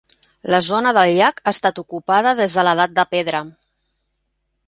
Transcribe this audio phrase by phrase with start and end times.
[0.53, 3.45] La zona del llac ha estat ocupada des de l'Edat de Pedra.